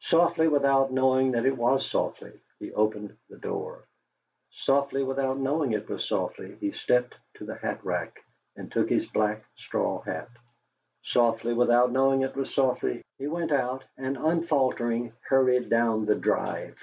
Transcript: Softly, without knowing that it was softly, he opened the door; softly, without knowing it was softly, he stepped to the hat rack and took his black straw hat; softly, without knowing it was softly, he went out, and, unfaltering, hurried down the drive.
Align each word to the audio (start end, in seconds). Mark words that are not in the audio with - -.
Softly, 0.00 0.48
without 0.48 0.90
knowing 0.90 1.30
that 1.30 1.46
it 1.46 1.56
was 1.56 1.88
softly, 1.88 2.40
he 2.58 2.72
opened 2.72 3.16
the 3.28 3.36
door; 3.36 3.84
softly, 4.50 5.04
without 5.04 5.38
knowing 5.38 5.70
it 5.70 5.88
was 5.88 6.08
softly, 6.08 6.56
he 6.58 6.72
stepped 6.72 7.14
to 7.34 7.44
the 7.44 7.54
hat 7.54 7.84
rack 7.84 8.18
and 8.56 8.72
took 8.72 8.88
his 8.90 9.06
black 9.06 9.44
straw 9.54 10.00
hat; 10.00 10.30
softly, 11.04 11.54
without 11.54 11.92
knowing 11.92 12.22
it 12.22 12.34
was 12.34 12.52
softly, 12.52 13.02
he 13.16 13.28
went 13.28 13.52
out, 13.52 13.84
and, 13.96 14.16
unfaltering, 14.16 15.12
hurried 15.28 15.70
down 15.70 16.04
the 16.04 16.16
drive. 16.16 16.74